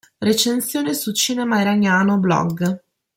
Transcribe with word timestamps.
Recensione 0.17 0.95
su 0.95 1.13
"Cinema 1.13 1.61
Iraniano" 1.61 2.17
blog 2.17 2.81